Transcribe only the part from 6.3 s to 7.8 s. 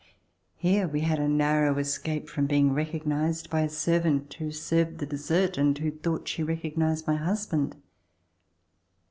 recognized my husband.